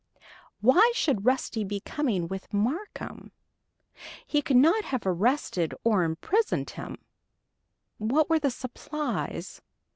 [0.61, 3.29] Why should Rusty be coming with Marcum?
[4.25, 7.05] He could not have arrested or imprisoned him.
[7.99, 9.61] What were the supplies?